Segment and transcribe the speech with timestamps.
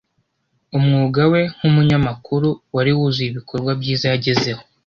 [0.77, 4.61] Umwuga we nkumunyamakuru wari wuzuye ibikorwa byiza yagezeho.